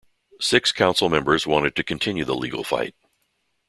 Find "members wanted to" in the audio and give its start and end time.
1.09-1.83